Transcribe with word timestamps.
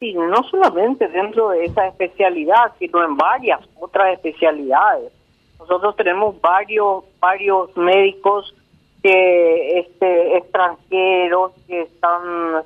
Sí, 0.00 0.14
no 0.14 0.42
solamente 0.44 1.08
dentro 1.08 1.50
de 1.50 1.66
esa 1.66 1.88
especialidad, 1.88 2.72
sino 2.78 3.04
en 3.04 3.18
varias 3.18 3.60
otras 3.78 4.14
especialidades. 4.14 5.12
Nosotros 5.58 5.94
tenemos 5.94 6.40
varios 6.40 7.04
varios 7.20 7.76
médicos 7.76 8.54
que 9.02 9.78
este 9.78 10.38
extranjeros 10.38 11.52
que 11.66 11.82
están 11.82 12.62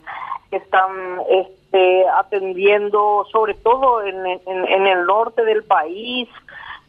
que 0.48 0.58
están 0.58 0.92
este 1.28 2.08
atendiendo 2.08 3.26
sobre 3.32 3.54
todo 3.54 4.04
en, 4.04 4.24
en, 4.46 4.86
el 4.86 5.04
norte 5.04 5.44
del 5.44 5.64
país 5.64 6.28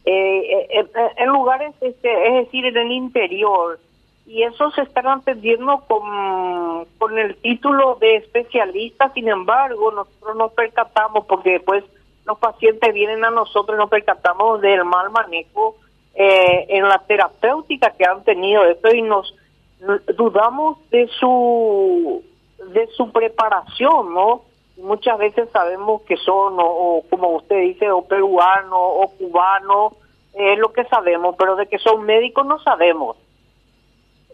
eh, 0.04 0.68
eh, 0.70 0.88
en, 1.16 1.28
lugares 1.28 1.74
este 1.80 2.28
es 2.28 2.34
decir 2.44 2.66
en 2.66 2.76
el 2.76 2.92
interior 2.92 3.80
y 4.26 4.42
esos 4.42 4.74
se 4.74 4.82
están 4.82 5.06
atendiendo 5.06 5.84
con, 5.86 6.84
con 6.98 7.16
el 7.18 7.36
título 7.36 7.96
de 8.00 8.16
especialista, 8.16 9.10
sin 9.14 9.28
embargo, 9.28 9.92
nosotros 9.92 10.36
nos 10.36 10.52
percatamos, 10.52 11.26
porque 11.26 11.52
después 11.52 11.84
los 12.24 12.38
pacientes 12.38 12.92
vienen 12.92 13.24
a 13.24 13.30
nosotros 13.30 13.76
y 13.76 13.80
nos 13.80 13.88
percatamos 13.88 14.60
del 14.60 14.84
mal 14.84 15.10
manejo 15.10 15.76
eh, 16.14 16.66
en 16.70 16.88
la 16.88 16.98
terapéutica 16.98 17.90
que 17.90 18.04
han 18.04 18.24
tenido 18.24 18.64
esto 18.64 18.92
y 18.92 19.02
nos 19.02 19.32
dudamos 20.16 20.78
de 20.90 21.06
su 21.20 22.24
de 22.72 22.86
su 22.96 23.12
preparación, 23.12 24.14
¿no? 24.14 24.42
Muchas 24.78 25.18
veces 25.18 25.48
sabemos 25.52 26.02
que 26.02 26.16
son, 26.16 26.56
o, 26.58 27.02
como 27.08 27.36
usted 27.36 27.60
dice, 27.60 27.90
o 27.90 28.02
peruano 28.02 28.78
o 28.78 29.08
cubano, 29.16 29.92
es 30.34 30.58
lo 30.58 30.72
que 30.72 30.84
sabemos, 30.84 31.36
pero 31.38 31.54
de 31.56 31.66
que 31.66 31.78
son 31.78 32.04
médicos 32.04 32.44
no 32.46 32.58
sabemos. 32.60 33.16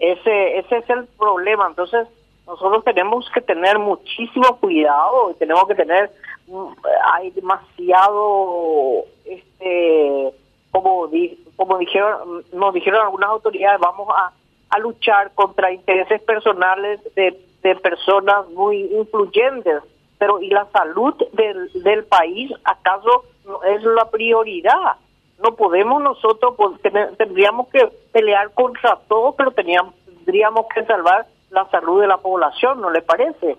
Ese, 0.02 0.58
ese 0.58 0.78
es 0.78 0.90
el 0.90 1.06
problema. 1.16 1.68
Entonces, 1.68 2.08
nosotros 2.44 2.82
tenemos 2.82 3.30
que 3.32 3.40
tener 3.40 3.78
muchísimo 3.78 4.58
cuidado 4.58 5.30
y 5.30 5.34
tenemos 5.34 5.64
que 5.68 5.76
tener, 5.76 6.10
mm, 6.48 6.72
hay 7.04 7.30
demasiado, 7.30 9.04
este, 9.24 10.32
como, 10.72 11.08
como 11.54 11.78
dijeron, 11.78 12.44
nos 12.52 12.74
dijeron 12.74 13.00
algunas 13.00 13.30
autoridades, 13.30 13.78
vamos 13.78 14.08
a, 14.16 14.32
a 14.70 14.78
luchar 14.80 15.30
contra 15.36 15.70
intereses 15.70 16.20
personales 16.22 17.00
de, 17.14 17.40
de 17.62 17.76
personas 17.76 18.48
muy 18.48 18.80
influyentes. 18.96 19.84
Pero, 20.18 20.42
¿y 20.42 20.50
la 20.50 20.66
salud 20.72 21.14
del, 21.32 21.70
del 21.84 22.04
país 22.06 22.50
acaso 22.64 23.22
no 23.46 23.62
es 23.62 23.80
la 23.84 24.10
prioridad? 24.10 24.96
No 25.42 25.56
podemos 25.56 26.02
nosotros, 26.02 26.54
pues, 26.56 26.80
tendríamos 27.18 27.68
que 27.68 27.90
pelear 28.12 28.52
contra 28.52 28.98
todo, 29.08 29.34
pero 29.34 29.50
tendríamos 29.50 30.66
que 30.74 30.84
salvar 30.84 31.26
la 31.50 31.68
salud 31.70 32.00
de 32.00 32.06
la 32.06 32.18
población, 32.18 32.80
¿no 32.80 32.90
le 32.90 33.02
parece? 33.02 33.56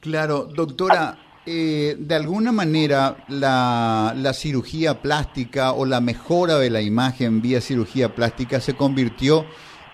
Claro, 0.00 0.44
doctora, 0.44 1.16
eh, 1.46 1.96
de 1.98 2.14
alguna 2.14 2.52
manera 2.52 3.16
la, 3.28 4.14
la 4.16 4.32
cirugía 4.32 5.00
plástica 5.02 5.72
o 5.72 5.84
la 5.84 6.00
mejora 6.00 6.56
de 6.58 6.70
la 6.70 6.80
imagen 6.80 7.42
vía 7.42 7.60
cirugía 7.60 8.14
plástica 8.14 8.60
se 8.60 8.76
convirtió 8.76 9.44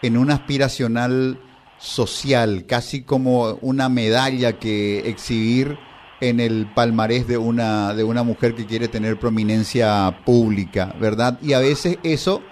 en 0.03 0.17
un 0.17 0.31
aspiracional 0.31 1.39
social, 1.79 2.67
casi 2.67 3.03
como 3.05 3.59
una 3.63 3.89
medalla 3.89 4.59
que 4.59 5.09
exhibir 5.09 5.79
en 6.21 6.41
el 6.41 6.67
palmarés 6.75 7.27
de 7.27 7.39
una, 7.39 7.95
de 7.95 8.05
una 8.05 8.23
mujer 8.23 8.55
que 8.55 8.67
quiere 8.67 8.89
tener 8.89 9.19
prominencia 9.19 10.21
pública, 10.25 10.95
¿verdad? 11.01 11.39
Y 11.43 11.55
a 11.55 11.59
veces 11.59 11.99
eso, 12.03 12.43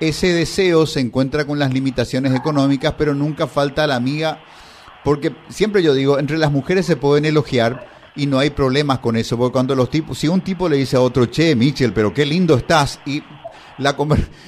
ese 0.00 0.32
deseo 0.32 0.86
se 0.86 1.00
encuentra 1.00 1.44
con 1.44 1.58
las 1.58 1.72
limitaciones 1.72 2.34
económicas, 2.34 2.94
pero 2.96 3.14
nunca 3.14 3.46
falta 3.46 3.86
la 3.86 3.96
amiga, 3.96 4.40
porque 5.04 5.34
siempre 5.48 5.82
yo 5.82 5.94
digo, 5.94 6.18
entre 6.18 6.38
las 6.38 6.52
mujeres 6.52 6.86
se 6.86 6.96
pueden 6.96 7.24
elogiar 7.24 7.88
y 8.14 8.26
no 8.26 8.38
hay 8.38 8.50
problemas 8.50 9.00
con 9.00 9.16
eso, 9.16 9.36
porque 9.36 9.52
cuando 9.52 9.74
los 9.74 9.90
tipos, 9.90 10.18
si 10.18 10.28
un 10.28 10.40
tipo 10.40 10.68
le 10.68 10.76
dice 10.76 10.96
a 10.96 11.00
otro, 11.00 11.26
che, 11.26 11.54
Michel, 11.54 11.92
pero 11.92 12.14
qué 12.14 12.24
lindo 12.24 12.56
estás, 12.56 13.00
y 13.04 13.22
la, 13.78 13.96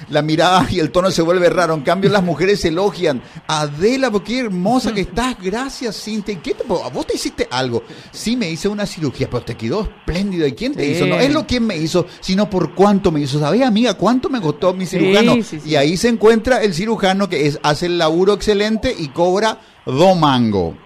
la 0.08 0.22
mirada 0.22 0.66
y 0.70 0.80
el 0.80 0.90
tono 0.90 1.10
se 1.10 1.22
vuelve 1.22 1.48
raro. 1.50 1.74
En 1.74 1.82
cambio, 1.82 2.10
las 2.10 2.22
mujeres 2.22 2.64
elogian. 2.64 3.22
Adela, 3.46 4.10
qué 4.24 4.40
hermosa 4.40 4.92
que 4.92 5.02
estás. 5.02 5.36
Gracias, 5.40 6.02
Cintia. 6.02 6.40
¿Qué 6.42 6.54
te, 6.54 6.64
¿Vos 6.64 7.06
te 7.06 7.14
hiciste 7.14 7.46
algo? 7.50 7.82
Sí, 8.10 8.36
me 8.36 8.50
hice 8.50 8.68
una 8.68 8.86
cirugía, 8.86 9.28
pero 9.30 9.42
te 9.42 9.56
quedó 9.56 9.82
espléndido. 9.82 10.46
¿Y 10.46 10.52
quién 10.52 10.74
te 10.74 10.86
hizo? 10.86 11.06
No 11.06 11.18
es 11.18 11.32
lo 11.32 11.46
que 11.46 11.60
me 11.60 11.76
hizo, 11.76 12.06
sino 12.20 12.48
por 12.48 12.74
cuánto 12.74 13.10
me 13.10 13.20
hizo. 13.20 13.38
¿Sabés, 13.38 13.62
amiga, 13.62 13.94
cuánto 13.94 14.28
me 14.28 14.40
costó 14.40 14.74
mi 14.74 14.86
cirujano? 14.86 15.36
y 15.64 15.74
ahí 15.74 15.96
se 15.96 16.08
encuentra 16.08 16.62
el 16.62 16.74
cirujano 16.74 17.28
que 17.28 17.46
es, 17.46 17.58
hace 17.62 17.86
el 17.86 17.98
laburo 17.98 18.34
excelente 18.34 18.94
y 18.96 19.08
cobra 19.08 19.60
do 19.86 20.14
mango. 20.14 20.76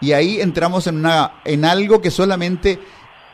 Y 0.00 0.12
ahí 0.12 0.40
entramos 0.40 0.86
en, 0.86 0.96
una, 0.96 1.40
en 1.44 1.64
algo 1.64 2.00
que 2.00 2.10
solamente 2.10 2.78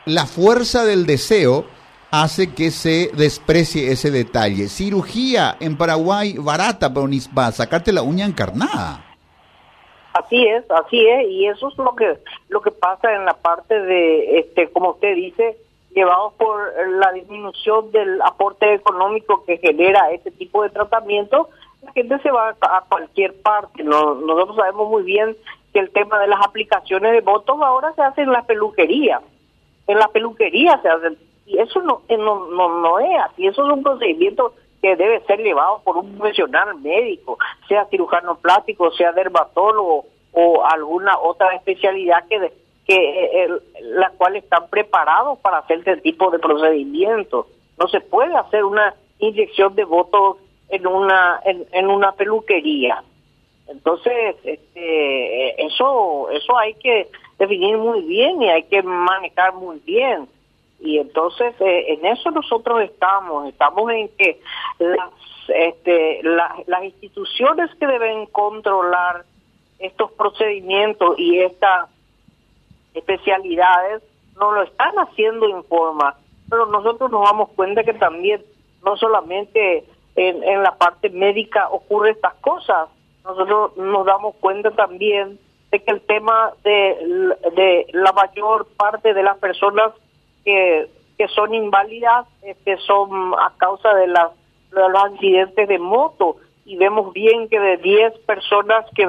la 0.05 0.25
fuerza 0.25 0.85
del 0.85 1.05
deseo 1.05 1.65
hace 2.13 2.53
que 2.53 2.69
se 2.69 3.09
desprecie 3.17 3.91
ese 3.91 4.11
detalle. 4.11 4.67
Cirugía 4.67 5.57
en 5.59 5.75
Paraguay 5.75 6.35
barata, 6.37 6.93
pero 6.93 7.07
ni 7.07 7.17
va 7.35 7.47
a 7.47 7.51
sacarte 7.51 7.91
la 7.91 8.03
uña 8.03 8.27
encarnada. 8.27 9.03
Así 10.13 10.45
es, 10.45 10.63
así 10.69 11.07
es, 11.07 11.27
y 11.27 11.47
eso 11.47 11.69
es 11.69 11.77
lo 11.79 11.95
que 11.95 12.19
lo 12.49 12.61
que 12.61 12.69
pasa 12.69 13.15
en 13.15 13.25
la 13.25 13.33
parte 13.33 13.81
de, 13.81 14.37
este, 14.37 14.69
como 14.69 14.91
usted 14.91 15.15
dice, 15.15 15.57
llevados 15.95 16.33
por 16.33 16.61
la 16.99 17.11
disminución 17.13 17.91
del 17.91 18.21
aporte 18.21 18.75
económico 18.75 19.43
que 19.43 19.57
genera 19.57 20.11
este 20.11 20.29
tipo 20.29 20.61
de 20.61 20.69
tratamiento, 20.69 21.49
la 21.81 21.93
gente 21.93 22.19
se 22.19 22.29
va 22.29 22.55
a, 22.61 22.81
cualquier 22.87 23.33
parte. 23.41 23.83
nosotros 23.83 24.55
sabemos 24.55 24.87
muy 24.87 25.01
bien 25.01 25.35
que 25.73 25.79
el 25.79 25.89
tema 25.89 26.19
de 26.19 26.27
las 26.27 26.45
aplicaciones 26.45 27.11
de 27.11 27.21
votos 27.21 27.59
ahora 27.59 27.91
se 27.95 28.03
hace 28.03 28.21
en 28.21 28.31
la 28.31 28.43
peluquería. 28.43 29.19
En 29.87 29.97
la 29.97 30.09
peluquería 30.09 30.79
se 30.83 30.89
hacen 30.89 31.17
y 31.45 31.59
eso 31.59 31.79
eh, 32.07 32.17
no, 32.17 32.47
no, 32.47 32.81
no, 32.81 32.99
es 32.99 33.19
así, 33.25 33.47
eso 33.47 33.65
es 33.65 33.73
un 33.73 33.83
procedimiento 33.83 34.53
que 34.81 34.95
debe 34.95 35.21
ser 35.21 35.39
llevado 35.39 35.81
por 35.83 35.97
un 35.97 36.17
profesional 36.17 36.75
médico, 36.79 37.37
sea 37.67 37.85
cirujano 37.85 38.35
plástico, 38.35 38.91
sea 38.91 39.11
dermatólogo 39.11 40.05
o 40.33 40.65
alguna 40.65 41.17
otra 41.19 41.55
especialidad 41.55 42.25
que, 42.27 42.51
que 42.85 43.43
eh, 43.43 43.49
la 43.81 44.09
cual 44.11 44.35
están 44.35 44.67
preparados 44.69 45.39
para 45.39 45.59
hacer 45.59 45.79
este 45.79 45.97
tipo 45.97 46.31
de 46.31 46.39
procedimientos. 46.39 47.45
No 47.77 47.87
se 47.87 48.01
puede 48.01 48.35
hacer 48.35 48.65
una 48.65 48.93
inyección 49.19 49.75
de 49.75 49.85
votos 49.85 50.37
en 50.69 50.85
una 50.87 51.39
en, 51.45 51.65
en 51.71 51.87
una 51.87 52.11
peluquería. 52.13 53.03
Entonces, 53.67 54.35
este, 54.43 55.65
eso 55.65 56.29
eso 56.29 56.57
hay 56.57 56.73
que 56.75 57.09
definir 57.39 57.77
muy 57.77 58.01
bien 58.01 58.41
y 58.41 58.49
hay 58.49 58.63
que 58.63 58.81
manejar 58.81 59.53
muy 59.53 59.79
bien. 59.85 60.27
Y 60.83 60.99
entonces 60.99 61.55
eh, 61.61 61.93
en 61.93 62.05
eso 62.05 62.29
nosotros 62.31 62.81
estamos, 62.81 63.47
estamos 63.47 63.89
en 63.89 64.09
que 64.17 64.41
las, 64.79 65.11
este, 65.47 66.21
las 66.23 66.83
instituciones 66.83 67.73
que 67.79 67.87
deben 67.87 68.25
controlar 68.25 69.23
estos 69.79 70.11
procedimientos 70.11 71.17
y 71.17 71.39
estas 71.39 71.89
especialidades 72.93 74.03
no 74.37 74.51
lo 74.51 74.63
están 74.63 74.93
haciendo 74.95 75.47
en 75.47 75.63
forma, 75.63 76.17
pero 76.49 76.65
nosotros 76.65 77.09
nos 77.09 77.29
damos 77.29 77.49
cuenta 77.51 77.83
que 77.85 77.93
también 77.93 78.43
no 78.83 78.97
solamente 78.97 79.85
en, 80.17 80.43
en 80.43 80.63
la 80.63 80.75
parte 80.75 81.09
médica 81.09 81.69
ocurre 81.69 82.11
estas 82.11 82.33
cosas, 82.35 82.89
nosotros 83.23 83.77
nos 83.77 84.05
damos 84.05 84.35
cuenta 84.35 84.71
también 84.71 85.39
de 85.71 85.81
que 85.81 85.91
el 85.91 86.01
tema 86.01 86.51
de, 86.63 87.37
de 87.55 87.87
la 87.93 88.11
mayor 88.11 88.67
parte 88.75 89.13
de 89.13 89.23
las 89.23 89.37
personas 89.37 89.93
que, 90.43 90.89
son 91.33 91.53
inválidas 91.53 92.27
que 92.65 92.75
son 92.85 93.33
a 93.35 93.53
causa 93.55 93.93
de, 93.93 94.07
las, 94.07 94.31
de 94.71 94.89
los 94.89 95.03
accidentes 95.03 95.69
de 95.69 95.79
moto 95.79 96.35
y 96.65 96.75
vemos 96.75 97.13
bien 97.13 97.47
que 97.47 97.59
de 97.59 97.77
10 97.77 98.19
personas 98.19 98.85
que 98.93 99.07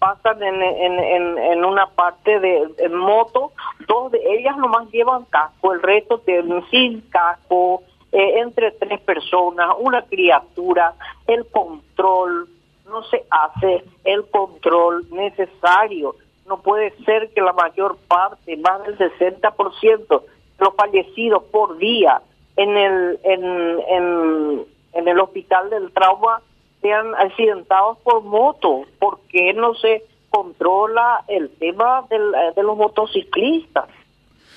pasan 0.00 0.42
en, 0.42 0.60
en, 0.60 1.38
en, 1.38 1.64
una 1.64 1.86
parte 1.86 2.40
de 2.40 2.88
moto, 2.88 3.52
dos 3.86 4.10
de 4.10 4.18
ellas 4.34 4.56
nomás 4.56 4.90
llevan 4.90 5.24
casco, 5.26 5.72
el 5.72 5.82
resto 5.82 6.18
tienen 6.18 6.64
sin 6.70 7.02
casco, 7.02 7.84
eh, 8.12 8.40
entre 8.40 8.72
tres 8.72 9.00
personas, 9.00 9.74
una 9.78 10.02
criatura, 10.02 10.92
el 11.26 11.46
control, 11.46 12.46
no 12.86 13.02
se 13.04 13.24
hace 13.30 13.84
el 14.04 14.28
control 14.28 15.06
necesario. 15.10 16.14
No 16.46 16.60
puede 16.60 16.90
ser 17.06 17.30
que 17.32 17.40
la 17.40 17.54
mayor 17.54 17.96
parte, 18.08 18.54
más 18.58 18.82
del 18.82 18.98
60%, 18.98 20.22
los 20.62 20.74
fallecidos 20.74 21.42
por 21.44 21.76
día 21.78 22.22
en 22.56 22.76
el 22.76 23.18
en, 23.24 24.66
en, 24.94 25.08
el 25.08 25.20
hospital 25.20 25.70
del 25.70 25.90
trauma 25.92 26.40
sean 26.80 27.14
accidentados 27.14 27.98
por 27.98 28.22
moto, 28.22 28.82
porque 28.98 29.52
no 29.54 29.74
se 29.74 30.04
controla 30.30 31.24
el 31.28 31.50
tema 31.50 32.04
del, 32.08 32.34
eh, 32.34 32.52
de 32.56 32.62
los 32.62 32.76
motociclistas. 32.76 33.88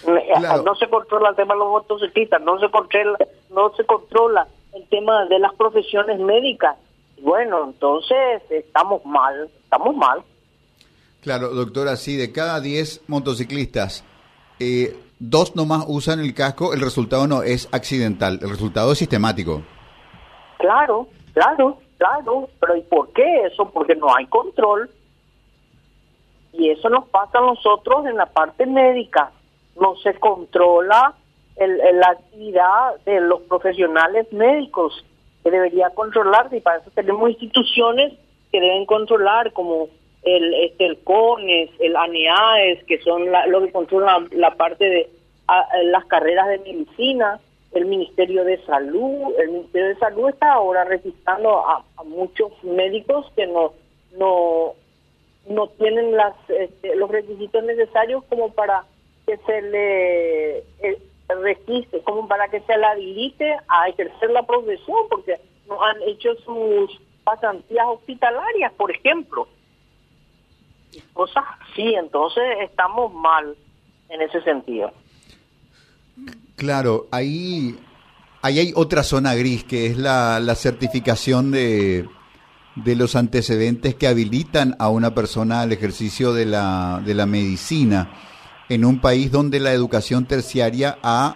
Eh, 0.07 0.33
no 0.63 0.75
se 0.75 0.87
controla 0.87 1.29
el 1.29 1.35
tema 1.35 1.53
de 1.53 1.59
los 1.59 1.69
motociclistas, 1.69 2.41
no 2.41 2.59
se 2.59 2.69
controla, 2.69 3.17
no 3.49 3.73
se 3.75 3.85
controla 3.85 4.47
el 4.73 4.87
tema 4.87 5.25
de 5.25 5.39
las 5.39 5.53
profesiones 5.53 6.19
médicas. 6.19 6.77
Bueno, 7.21 7.63
entonces 7.65 8.41
estamos 8.49 9.05
mal, 9.05 9.49
estamos 9.63 9.95
mal. 9.95 10.23
Claro, 11.21 11.49
doctora, 11.49 11.95
sí, 11.95 12.17
de 12.17 12.31
cada 12.31 12.59
10 12.59 13.05
motociclistas, 13.07 14.03
eh, 14.59 14.95
dos 15.19 15.55
nomás 15.55 15.85
usan 15.87 16.19
el 16.19 16.33
casco, 16.33 16.73
el 16.73 16.81
resultado 16.81 17.27
no 17.27 17.43
es 17.43 17.69
accidental, 17.71 18.39
el 18.41 18.49
resultado 18.49 18.91
es 18.91 18.97
sistemático. 18.97 19.61
Claro, 20.57 21.07
claro, 21.33 21.77
claro, 21.97 22.49
pero 22.59 22.75
¿y 22.75 22.81
por 22.81 23.11
qué 23.13 23.45
eso? 23.45 23.69
Porque 23.71 23.95
no 23.95 24.13
hay 24.15 24.25
control. 24.27 24.89
Y 26.53 26.69
eso 26.69 26.89
nos 26.89 27.07
pasa 27.09 27.39
a 27.39 27.41
nosotros 27.41 28.05
en 28.05 28.15
la 28.15 28.27
parte 28.27 28.65
médica. 28.65 29.31
No 29.79 29.95
se 29.97 30.13
controla 30.15 31.13
el, 31.57 31.77
la 31.99 32.09
actividad 32.09 32.95
de 33.05 33.19
los 33.21 33.41
profesionales 33.41 34.31
médicos 34.31 35.05
que 35.43 35.51
debería 35.51 35.89
controlarse 35.91 36.57
y 36.57 36.61
para 36.61 36.77
eso 36.79 36.91
tenemos 36.95 37.29
instituciones 37.29 38.13
que 38.51 38.59
deben 38.59 38.85
controlar 38.85 39.51
como 39.53 39.89
el, 40.25 40.53
este, 40.55 40.87
el 40.87 40.97
CONES, 41.03 41.69
el 41.79 41.95
ANEAES, 41.95 42.83
que 42.85 42.99
son 43.01 43.31
la, 43.31 43.45
lo 43.45 43.61
que 43.61 43.71
controlan 43.71 44.27
la, 44.31 44.55
parte 44.55 44.85
de 44.85 45.09
las 45.83 46.05
carreras 46.05 46.47
de 46.47 46.57
medicina, 46.59 47.39
el 47.73 47.85
Ministerio 47.85 48.43
de 48.43 48.57
Salud. 48.65 49.33
El 49.39 49.49
Ministerio 49.49 49.89
de 49.89 49.99
Salud 49.99 50.29
está 50.29 50.53
ahora 50.53 50.83
registrando 50.83 51.59
a, 51.59 51.85
muchos 52.05 52.51
médicos 52.63 53.31
que 53.35 53.47
no 53.47 53.73
no 54.17 54.73
no 55.49 55.67
tienen 55.69 56.15
las 56.15 56.33
este, 56.49 56.95
los 56.95 57.09
requisitos 57.09 57.63
necesarios 57.63 58.23
como 58.29 58.53
para 58.53 58.85
que 59.25 59.37
se 59.37 59.61
le 59.61 60.57
eh, 60.57 60.99
registre, 61.27 62.01
como 62.01 62.27
para 62.27 62.47
que 62.47 62.61
se 62.61 62.77
le 62.77 62.85
habilite 62.85 63.57
a 63.67 63.89
ejercer 63.89 64.29
la 64.29 64.43
profesión, 64.43 64.97
porque 65.09 65.39
no 65.67 65.83
han 65.83 66.01
hecho 66.03 66.35
sus 66.35 67.01
pasantías 67.23 67.85
hospitalarias, 67.87 68.71
por 68.73 68.91
ejemplo 68.91 69.47
cosas 71.13 71.43
sí, 71.75 71.93
entonces 71.95 72.43
estamos 72.61 73.13
mal 73.13 73.55
en 74.09 74.21
ese 74.21 74.41
sentido. 74.41 74.91
Claro, 76.55 77.07
ahí, 77.11 77.77
ahí 78.41 78.59
hay 78.59 78.73
otra 78.75 79.03
zona 79.03 79.35
gris 79.35 79.63
que 79.63 79.87
es 79.87 79.97
la, 79.97 80.39
la 80.39 80.55
certificación 80.55 81.51
de, 81.51 82.07
de 82.75 82.95
los 82.95 83.15
antecedentes 83.15 83.95
que 83.95 84.07
habilitan 84.07 84.75
a 84.79 84.89
una 84.89 85.13
persona 85.13 85.61
al 85.61 85.71
ejercicio 85.71 86.33
de 86.33 86.45
la, 86.45 87.01
de 87.05 87.13
la 87.13 87.25
medicina 87.25 88.09
en 88.69 88.85
un 88.85 88.99
país 88.99 89.31
donde 89.31 89.59
la 89.59 89.73
educación 89.73 90.25
terciaria 90.25 90.97
ha 91.03 91.35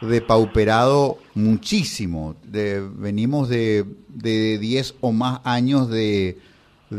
depauperado 0.00 1.18
muchísimo. 1.34 2.36
venimos 2.44 3.48
de, 3.48 3.84
de 4.08 4.58
10 4.58 4.96
o 5.00 5.12
más 5.12 5.40
años 5.44 5.88
de 5.88 6.38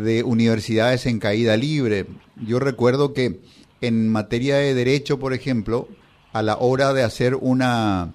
de 0.03 0.23
universidades 0.23 1.05
en 1.05 1.19
caída 1.19 1.57
libre. 1.57 2.07
Yo 2.35 2.59
recuerdo 2.59 3.13
que 3.13 3.39
en 3.81 4.09
materia 4.09 4.57
de 4.57 4.73
derecho, 4.73 5.19
por 5.19 5.33
ejemplo, 5.33 5.87
a 6.33 6.41
la 6.41 6.57
hora 6.57 6.93
de 6.93 7.03
hacer 7.03 7.35
una, 7.35 8.13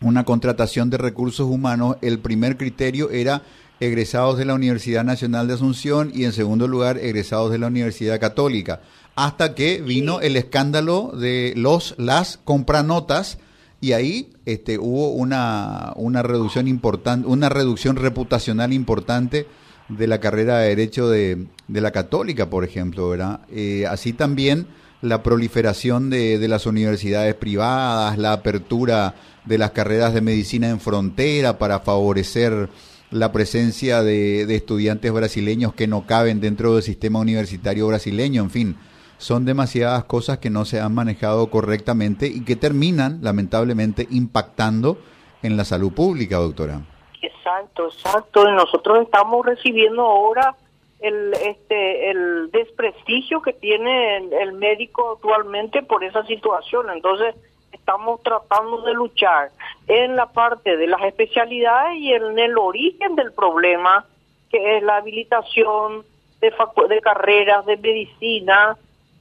una 0.00 0.24
contratación 0.24 0.90
de 0.90 0.98
recursos 0.98 1.46
humanos, 1.46 1.96
el 2.02 2.18
primer 2.18 2.56
criterio 2.56 3.10
era 3.10 3.42
egresados 3.78 4.38
de 4.38 4.44
la 4.44 4.54
Universidad 4.54 5.04
Nacional 5.04 5.48
de 5.48 5.54
Asunción 5.54 6.10
y 6.14 6.24
en 6.24 6.32
segundo 6.32 6.66
lugar 6.66 6.98
egresados 6.98 7.50
de 7.50 7.58
la 7.58 7.66
Universidad 7.66 8.20
Católica, 8.20 8.80
hasta 9.14 9.54
que 9.54 9.82
vino 9.82 10.20
el 10.20 10.36
escándalo 10.36 11.12
de 11.12 11.52
los 11.56 11.94
las 11.98 12.38
compranotas 12.38 13.38
y 13.80 13.92
ahí 13.92 14.32
este, 14.46 14.78
hubo 14.78 15.10
una, 15.10 15.92
una 15.96 16.22
reducción 16.22 16.68
importante, 16.68 17.28
una 17.28 17.48
reducción 17.48 17.96
reputacional 17.96 18.72
importante 18.72 19.46
de 19.88 20.06
la 20.06 20.20
carrera 20.20 20.58
de 20.58 20.68
Derecho 20.68 21.08
de, 21.08 21.46
de 21.68 21.80
la 21.80 21.90
Católica, 21.90 22.50
por 22.50 22.64
ejemplo, 22.64 23.08
¿verdad? 23.10 23.40
Eh, 23.50 23.86
así 23.88 24.12
también 24.12 24.66
la 25.02 25.22
proliferación 25.22 26.10
de, 26.10 26.38
de, 26.38 26.48
las 26.48 26.66
universidades 26.66 27.34
privadas, 27.34 28.18
la 28.18 28.32
apertura 28.32 29.14
de 29.44 29.58
las 29.58 29.70
carreras 29.70 30.14
de 30.14 30.20
medicina 30.20 30.68
en 30.68 30.80
frontera 30.80 31.58
para 31.58 31.80
favorecer 31.80 32.68
la 33.10 33.30
presencia 33.30 34.02
de, 34.02 34.46
de 34.46 34.56
estudiantes 34.56 35.12
brasileños 35.12 35.74
que 35.74 35.86
no 35.86 36.06
caben 36.06 36.40
dentro 36.40 36.74
del 36.74 36.82
sistema 36.82 37.20
universitario 37.20 37.86
brasileño, 37.86 38.42
en 38.42 38.50
fin, 38.50 38.76
son 39.18 39.44
demasiadas 39.44 40.04
cosas 40.04 40.38
que 40.38 40.50
no 40.50 40.64
se 40.64 40.80
han 40.80 40.94
manejado 40.94 41.48
correctamente 41.50 42.26
y 42.26 42.40
que 42.40 42.56
terminan, 42.56 43.20
lamentablemente, 43.22 44.08
impactando 44.10 44.98
en 45.42 45.56
la 45.56 45.64
salud 45.64 45.92
pública, 45.92 46.36
doctora. 46.36 46.82
Exacto, 47.22 47.86
exacto. 47.86 48.48
Y 48.48 48.52
nosotros 48.52 49.02
estamos 49.02 49.44
recibiendo 49.44 50.02
ahora 50.02 50.54
el 51.00 51.34
este 51.34 52.10
el 52.10 52.50
desprestigio 52.50 53.42
que 53.42 53.52
tiene 53.52 54.16
el, 54.16 54.52
médico 54.54 55.12
actualmente 55.12 55.82
por 55.82 56.04
esa 56.04 56.24
situación. 56.24 56.90
Entonces 56.90 57.34
estamos 57.72 58.22
tratando 58.22 58.82
de 58.82 58.94
luchar 58.94 59.50
en 59.86 60.16
la 60.16 60.26
parte 60.26 60.76
de 60.76 60.86
las 60.86 61.02
especialidades 61.02 61.98
y 61.98 62.12
en 62.12 62.38
el 62.38 62.56
origen 62.58 63.14
del 63.14 63.32
problema, 63.32 64.06
que 64.50 64.76
es 64.76 64.82
la 64.82 64.96
habilitación 64.96 66.04
de, 66.40 66.52
de 66.88 67.00
carreras 67.00 67.66
de 67.66 67.76
medicina 67.76 68.76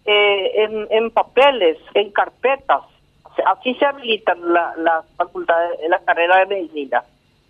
eh, 0.05 0.63
en, 0.63 0.87
en 0.89 1.11
papeles, 1.11 1.77
en 1.93 2.11
carpetas. 2.11 2.83
Así 3.45 3.75
se 3.75 3.85
habilitan 3.85 4.53
las 4.53 4.77
la 4.77 5.03
facultades, 5.17 5.77
la 5.89 5.99
carrera 5.99 6.39
de 6.39 6.45
medicina 6.45 7.03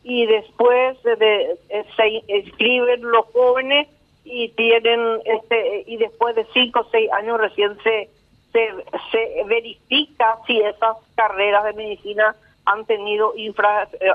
y 0.07 0.27
después 0.27 1.01
de, 1.01 1.57
se 1.97 2.23
inscriben 2.27 3.01
los 3.01 3.25
jóvenes 3.33 3.87
y 4.23 4.49
tienen 4.49 5.19
este 5.25 5.83
y 5.87 5.97
después 5.97 6.35
de 6.35 6.45
cinco 6.53 6.81
o 6.81 6.89
seis 6.91 7.11
años 7.11 7.39
recién 7.39 7.75
se, 7.83 8.09
se, 8.53 9.43
verifica 9.45 10.37
si 10.45 10.61
esas 10.61 10.97
carreras 11.15 11.63
de 11.63 11.73
medicina 11.73 12.35
han 12.65 12.85
tenido 12.85 13.33
infra, 13.35 13.89
eh, 13.99 14.11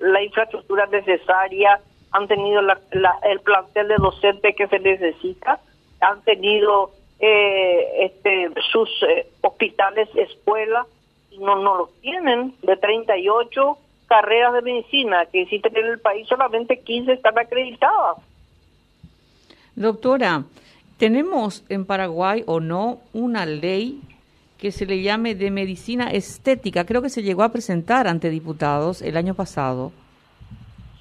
la 0.00 0.22
infraestructura 0.22 0.86
necesaria, 0.86 1.78
han 2.12 2.26
tenido 2.26 2.62
la, 2.62 2.80
el 3.24 3.40
plantel 3.40 3.88
de 3.88 3.96
docentes 3.96 4.56
que 4.56 4.68
se 4.68 4.78
necesita, 4.78 5.60
han 6.00 6.22
tenido 6.22 6.92
eh, 7.18 8.06
este 8.06 8.50
sus 8.72 8.88
eh, 9.02 9.26
hospitales, 9.42 10.08
escuelas, 10.14 10.86
no, 11.38 11.56
no 11.56 11.76
los 11.76 12.00
tienen, 12.00 12.54
de 12.62 12.76
38 12.78 13.78
carreras 14.10 14.52
de 14.52 14.62
medicina 14.62 15.24
que 15.26 15.42
existen 15.42 15.76
en 15.76 15.86
el 15.86 16.00
país, 16.00 16.26
solamente 16.26 16.80
15 16.80 17.12
están 17.12 17.38
acreditadas. 17.38 18.16
Doctora, 19.76 20.42
¿tenemos 20.98 21.64
en 21.68 21.86
Paraguay 21.86 22.42
o 22.48 22.58
no 22.58 22.98
una 23.12 23.46
ley 23.46 24.00
que 24.58 24.72
se 24.72 24.84
le 24.84 25.00
llame 25.00 25.36
de 25.36 25.52
medicina 25.52 26.10
estética? 26.10 26.86
Creo 26.86 27.02
que 27.02 27.08
se 27.08 27.22
llegó 27.22 27.44
a 27.44 27.52
presentar 27.52 28.08
ante 28.08 28.30
diputados 28.30 29.00
el 29.00 29.16
año 29.16 29.34
pasado. 29.34 29.92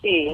Sí, 0.03 0.29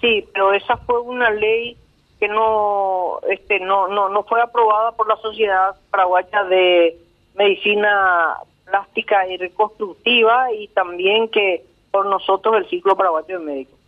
sí, 0.00 0.24
pero 0.32 0.52
esa 0.52 0.76
fue 0.76 1.00
una 1.00 1.30
ley 1.30 1.76
que 2.20 2.28
no 2.28 3.18
este 3.28 3.58
no 3.58 3.88
no 3.88 4.08
no 4.08 4.22
fue 4.22 4.40
aprobada 4.40 4.92
por 4.92 5.08
la 5.08 5.16
Sociedad 5.16 5.74
Paraguaya 5.90 6.44
de 6.44 6.96
Medicina 7.34 8.36
Plástica 8.64 9.26
y 9.26 9.36
Reconstructiva 9.36 10.52
y 10.52 10.68
también 10.68 11.28
que 11.28 11.65
por 11.96 12.04
nosotros 12.04 12.54
el 12.58 12.68
ciclo 12.68 12.94
paraguayo 12.94 13.38
de 13.38 13.44
médicos. 13.44 13.78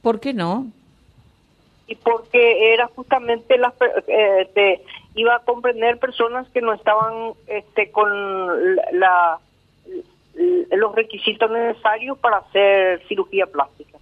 ¿Por 0.00 0.20
qué 0.20 0.32
no? 0.32 0.68
Y 1.86 1.96
porque 1.96 2.72
era 2.72 2.86
justamente 2.86 3.58
las 3.58 3.74
eh, 4.06 4.38
este, 4.40 4.82
iba 5.14 5.36
a 5.36 5.40
comprender 5.40 5.98
personas 5.98 6.48
que 6.48 6.62
no 6.62 6.72
estaban 6.72 7.34
este 7.46 7.90
con 7.90 8.08
la, 8.92 9.38
los 10.70 10.94
requisitos 10.94 11.50
necesarios 11.50 12.16
para 12.16 12.38
hacer 12.38 13.06
cirugía 13.06 13.44
plástica. 13.44 13.98